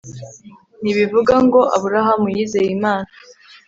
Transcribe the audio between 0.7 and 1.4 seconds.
Ntibivuga